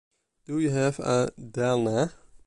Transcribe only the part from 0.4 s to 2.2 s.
Do you have a Delna?